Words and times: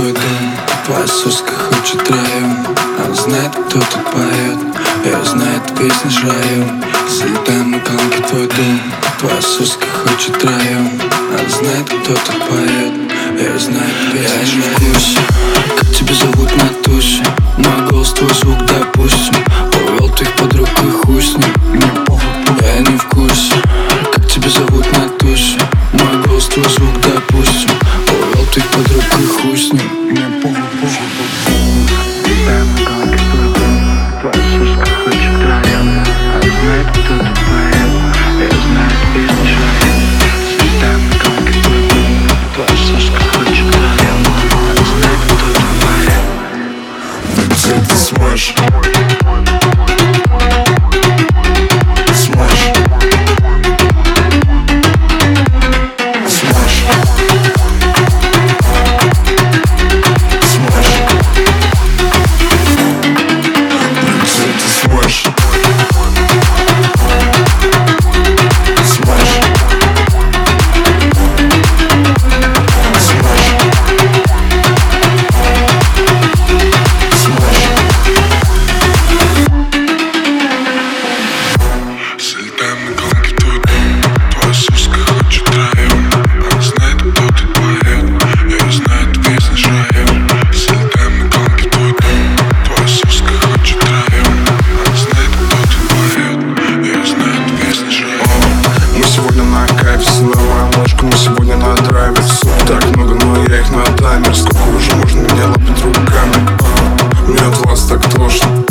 твой 0.00 0.12
дом 0.12 0.56
Твоя 0.86 1.06
соска 1.06 1.52
хочет 1.52 2.10
район 2.10 2.56
Она 2.98 3.14
знает, 3.14 3.50
кто 3.50 3.78
тут 3.78 4.04
поет. 4.12 4.58
Я 5.04 5.24
знает 5.24 5.62
песни 5.78 6.08
с 6.08 6.22
район 6.22 6.84
Залетаем 7.08 7.70
на 7.72 7.80
колонки 7.80 8.22
твой 8.28 8.46
дом 8.46 8.80
соска 9.42 9.86
хочет 9.86 10.42
район 10.42 10.88
Она 11.30 11.48
знает, 11.48 11.86
кто 11.86 12.14
тут 12.14 12.48
поет. 12.48 13.12
Я 13.38 13.58
знает 13.58 13.94
песни 14.12 14.44
с 14.44 14.80
район 14.80 15.40
как 15.76 15.94
тебя 15.94 16.14
зовут 16.14 16.56
на 16.56 16.68
тусе 16.82 17.22
Мой 17.58 17.90
голос, 17.90 18.12
твой 18.12 18.32
звук, 18.34 18.58
допустим. 18.66 19.34
Увел 19.86 20.08
твоих 20.10 20.34
подруг 20.36 20.68
и 20.68 20.90
хуй 20.90 21.22
с 21.22 21.36
ним. 21.36 21.54
Я 22.62 22.78
не 22.80 22.96
в 22.96 23.04
курсе, 23.06 23.54
на 99.50 99.66
кайфе 99.66 100.04
Силовая 100.04 100.70
ложка, 100.76 101.04
мы 101.04 101.12
сегодня 101.12 101.56
на 101.56 101.74
драйве 101.74 102.22
Суп. 102.22 102.50
Так 102.66 102.84
много, 102.96 103.14
но 103.14 103.44
я 103.44 103.60
их 103.60 103.70
на 103.70 103.84
таймер 103.96 104.34
Сколько 104.34 104.76
уже 104.76 104.94
можно 104.96 105.20
меня 105.20 105.46
лапать 105.48 105.84
руками. 105.84 106.34
А? 106.60 107.26
Мне 107.26 107.40
от 107.40 107.58
вас 107.66 107.84
так 107.86 108.02
тошно? 108.10 108.64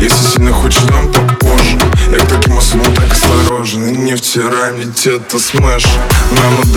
Если 0.00 0.26
сильно 0.26 0.52
хочешь, 0.52 0.82
дам 0.82 1.12
попозже. 1.12 1.78
Я 2.10 2.18
к 2.18 2.28
таким 2.28 2.58
особым 2.58 2.94
так 2.94 3.12
осторожен. 3.12 3.86
И 3.88 3.96
не 3.96 4.14
втирай 4.14 4.72
мне 4.72 4.84
это 4.84 5.38
смэш 5.38 5.84
На 6.32 6.50
модерности 6.58 6.73